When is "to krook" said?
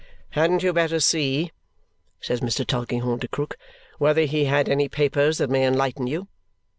3.19-3.55